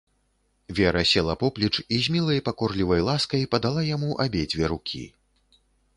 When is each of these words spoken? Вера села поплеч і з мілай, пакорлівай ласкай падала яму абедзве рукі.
Вера 0.67 1.03
села 1.05 1.35
поплеч 1.41 1.75
і 1.89 1.99
з 2.03 2.09
мілай, 2.15 2.41
пакорлівай 2.47 3.05
ласкай 3.11 3.45
падала 3.57 3.87
яму 3.95 4.11
абедзве 4.27 4.65
рукі. 4.73 5.05